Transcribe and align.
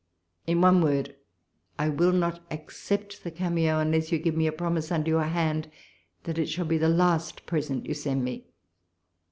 In 0.47 0.61
one 0.61 0.81
word, 0.81 1.15
I 1.77 1.89
will 1.89 2.11
not 2.11 2.41
accept 2.49 3.23
the 3.23 3.29
cameo, 3.29 3.77
unless 3.77 4.11
you 4.11 4.17
give 4.17 4.35
me 4.35 4.47
a 4.47 4.51
promise 4.51 4.91
under 4.91 5.09
your 5.11 5.25
hand 5.25 5.69
that 6.23 6.39
it 6.39 6.49
shall 6.49 6.65
be 6.65 6.79
the 6.79 6.89
last 6.89 7.45
present 7.45 7.85
you 7.85 7.93
send 7.93 8.23
me. 8.25 8.47